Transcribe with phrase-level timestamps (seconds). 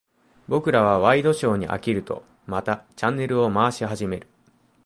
[0.47, 4.27] 僕らはワイドショーに飽きると、またチャンネルを回し始める。